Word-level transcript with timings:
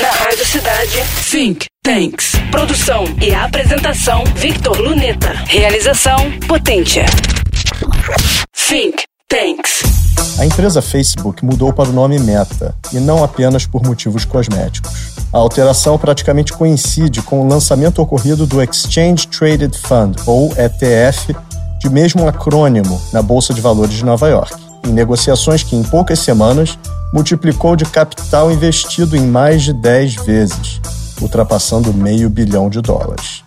Na 0.00 0.10
Rádio 0.10 0.44
Cidade, 0.44 1.02
Think 1.30 1.66
Tanks. 1.82 2.32
Produção 2.50 3.04
e 3.20 3.34
apresentação, 3.34 4.24
Victor 4.34 4.78
Luneta. 4.78 5.32
Realização, 5.46 6.16
Potência. 6.46 7.06
Think 8.52 9.04
Tanks. 9.26 9.82
A 10.38 10.44
empresa 10.44 10.82
Facebook 10.82 11.42
mudou 11.42 11.72
para 11.72 11.88
o 11.88 11.92
nome 11.94 12.18
Meta, 12.18 12.74
e 12.92 12.98
não 13.00 13.24
apenas 13.24 13.66
por 13.66 13.82
motivos 13.82 14.26
cosméticos. 14.26 15.14
A 15.32 15.38
alteração 15.38 15.96
praticamente 15.96 16.52
coincide 16.52 17.22
com 17.22 17.40
o 17.40 17.48
lançamento 17.48 18.02
ocorrido 18.02 18.46
do 18.46 18.62
Exchange 18.62 19.26
Traded 19.28 19.74
Fund, 19.78 20.16
ou 20.26 20.52
ETF, 20.58 21.34
de 21.80 21.88
mesmo 21.88 22.28
acrônimo, 22.28 23.00
na 23.14 23.22
Bolsa 23.22 23.54
de 23.54 23.62
Valores 23.62 23.94
de 23.94 24.04
Nova 24.04 24.28
York, 24.28 24.54
em 24.86 24.92
negociações 24.92 25.62
que, 25.62 25.74
em 25.74 25.82
poucas 25.82 26.18
semanas, 26.18 26.78
multiplicou 27.16 27.74
de 27.76 27.86
capital 27.86 28.52
investido 28.52 29.16
em 29.16 29.26
mais 29.26 29.62
de 29.62 29.72
10 29.72 30.16
vezes, 30.16 30.82
ultrapassando 31.18 31.94
meio 31.94 32.28
bilhão 32.28 32.68
de 32.68 32.82
dólares. 32.82 33.42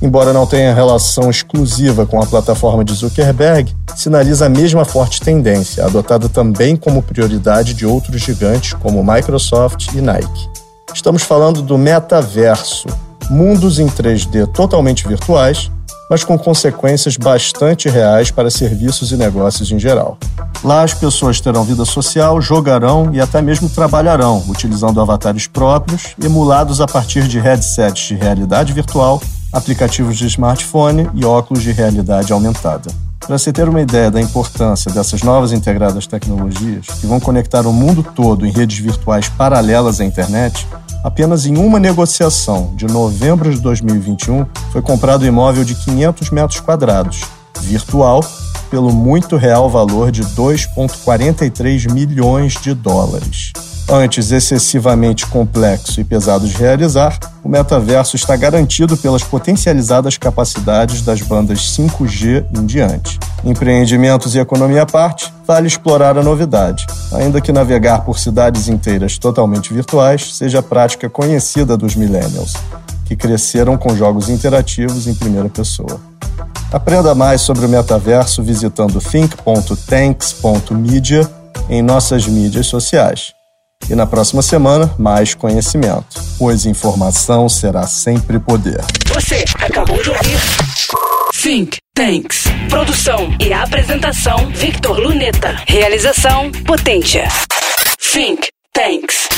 Embora 0.00 0.32
não 0.32 0.46
tenha 0.46 0.74
relação 0.74 1.28
exclusiva 1.28 2.06
com 2.06 2.18
a 2.22 2.24
plataforma 2.24 2.82
de 2.82 2.94
Zuckerberg, 2.94 3.76
sinaliza 3.94 4.46
a 4.46 4.48
mesma 4.48 4.86
forte 4.86 5.20
tendência, 5.20 5.84
adotada 5.84 6.30
também 6.30 6.76
como 6.76 7.02
prioridade 7.02 7.74
de 7.74 7.84
outros 7.84 8.22
gigantes 8.22 8.72
como 8.72 9.04
Microsoft 9.04 9.88
e 9.92 10.00
Nike. 10.00 10.48
Estamos 10.94 11.22
falando 11.22 11.60
do 11.60 11.76
metaverso, 11.76 12.88
mundos 13.28 13.78
em 13.78 13.86
3D 13.86 14.46
totalmente 14.46 15.06
virtuais, 15.06 15.70
mas 16.08 16.24
com 16.24 16.38
consequências 16.38 17.18
bastante 17.18 17.86
reais 17.86 18.30
para 18.30 18.50
serviços 18.50 19.12
e 19.12 19.16
negócios 19.18 19.70
em 19.70 19.78
geral. 19.78 20.16
Lá 20.62 20.82
as 20.82 20.92
pessoas 20.92 21.40
terão 21.40 21.64
vida 21.64 21.86
social, 21.86 22.40
jogarão 22.40 23.10
e 23.14 23.20
até 23.20 23.40
mesmo 23.40 23.68
trabalharão, 23.68 24.44
utilizando 24.46 25.00
avatares 25.00 25.46
próprios, 25.46 26.14
emulados 26.22 26.82
a 26.82 26.86
partir 26.86 27.26
de 27.26 27.40
headsets 27.40 28.08
de 28.08 28.14
realidade 28.14 28.72
virtual, 28.74 29.22
aplicativos 29.50 30.18
de 30.18 30.26
smartphone 30.26 31.08
e 31.14 31.24
óculos 31.24 31.62
de 31.62 31.72
realidade 31.72 32.30
aumentada. 32.32 32.90
Para 33.20 33.38
se 33.38 33.52
ter 33.52 33.68
uma 33.68 33.80
ideia 33.80 34.10
da 34.10 34.20
importância 34.20 34.90
dessas 34.90 35.22
novas 35.22 35.52
integradas 35.52 36.06
tecnologias, 36.06 36.86
que 37.00 37.06
vão 37.06 37.20
conectar 37.20 37.66
o 37.66 37.72
mundo 37.72 38.02
todo 38.02 38.46
em 38.46 38.50
redes 38.50 38.78
virtuais 38.78 39.28
paralelas 39.28 40.00
à 40.00 40.04
internet, 40.04 40.66
apenas 41.02 41.46
em 41.46 41.56
uma 41.56 41.78
negociação 41.78 42.72
de 42.76 42.86
novembro 42.86 43.50
de 43.50 43.60
2021 43.60 44.44
foi 44.72 44.82
comprado 44.82 45.22
um 45.22 45.26
imóvel 45.26 45.64
de 45.64 45.74
500 45.74 46.30
metros 46.30 46.60
quadrados, 46.60 47.20
virtual, 47.62 48.22
pelo 48.70 48.92
muito 48.92 49.36
real 49.36 49.68
valor 49.68 50.10
de 50.10 50.22
2,43 50.22 51.92
milhões 51.92 52.54
de 52.54 52.72
dólares. 52.72 53.52
Antes 53.92 54.30
excessivamente 54.30 55.26
complexo 55.26 56.00
e 56.00 56.04
pesado 56.04 56.46
de 56.46 56.56
realizar, 56.56 57.18
o 57.42 57.48
metaverso 57.48 58.14
está 58.14 58.36
garantido 58.36 58.96
pelas 58.96 59.24
potencializadas 59.24 60.16
capacidades 60.16 61.02
das 61.02 61.20
bandas 61.22 61.76
5G 61.76 62.46
em 62.56 62.66
diante. 62.66 63.18
Empreendimentos 63.44 64.36
e 64.36 64.38
economia 64.38 64.82
à 64.82 64.86
parte, 64.86 65.32
vale 65.44 65.66
explorar 65.66 66.16
a 66.16 66.22
novidade, 66.22 66.86
ainda 67.12 67.40
que 67.40 67.50
navegar 67.50 68.04
por 68.04 68.20
cidades 68.20 68.68
inteiras 68.68 69.18
totalmente 69.18 69.74
virtuais 69.74 70.36
seja 70.36 70.62
prática 70.62 71.10
conhecida 71.10 71.76
dos 71.76 71.96
millennials, 71.96 72.54
que 73.04 73.16
cresceram 73.16 73.76
com 73.76 73.96
jogos 73.96 74.28
interativos 74.28 75.08
em 75.08 75.14
primeira 75.14 75.48
pessoa. 75.48 76.00
Aprenda 76.72 77.14
mais 77.14 77.40
sobre 77.40 77.64
o 77.66 77.68
metaverso 77.68 78.42
visitando 78.42 79.00
think.tanks.media 79.00 81.30
em 81.68 81.82
nossas 81.82 82.26
mídias 82.26 82.66
sociais. 82.66 83.32
E 83.88 83.94
na 83.94 84.06
próxima 84.06 84.42
semana, 84.42 84.92
mais 84.98 85.34
conhecimento, 85.34 86.20
pois 86.38 86.66
informação 86.66 87.48
será 87.48 87.86
sempre 87.86 88.38
poder. 88.38 88.84
Você 89.12 89.44
acabou 89.58 90.02
de 90.02 90.10
ouvir 90.10 90.38
Think 91.32 91.78
Tanks. 91.94 92.44
Produção 92.68 93.34
e 93.40 93.50
apresentação, 93.52 94.50
Victor 94.54 94.98
Luneta. 94.98 95.56
Realização, 95.66 96.50
Potência. 96.66 97.26
Think 98.12 98.48
Tanks. 98.72 99.28